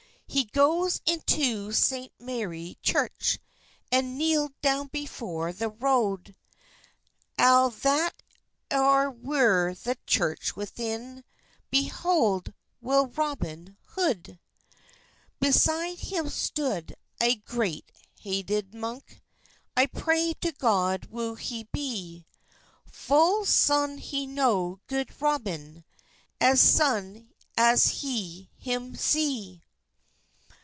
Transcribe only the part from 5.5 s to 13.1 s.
the rode; Alle that euer were the churche within Beheld wel